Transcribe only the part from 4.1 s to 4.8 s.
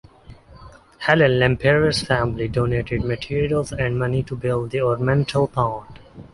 to build